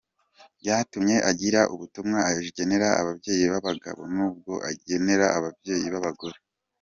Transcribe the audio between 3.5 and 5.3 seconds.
b’ abagabo n’ ubwo agenera